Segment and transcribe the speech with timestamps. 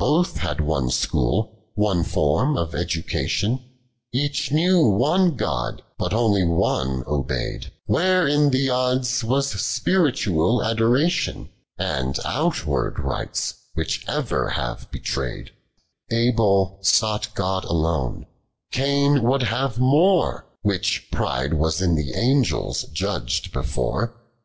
[0.00, 0.08] 82.
[0.08, 3.64] Both had one school, one form of education,
[4.12, 11.50] Each knew one God, but onclv One obeyM, ^Vlicre in tlie odds was spiritual adoration,
[11.78, 15.52] And outwartl rites, w^hich ever haye betray'd;•
[16.12, 18.26] Abel sought God alone,
[18.72, 24.20] Cain would have more, Which pride was in tlie angels judgM before.